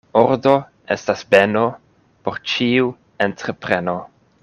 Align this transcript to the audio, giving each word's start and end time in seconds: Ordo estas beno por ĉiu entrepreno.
Ordo 0.19 0.53
estas 0.95 1.21
beno 1.35 1.63
por 2.25 2.41
ĉiu 2.55 2.91
entrepreno. 3.29 3.97